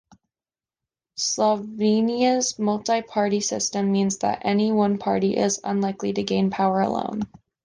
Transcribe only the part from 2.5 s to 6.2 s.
multi-party system means that any one party is unlikely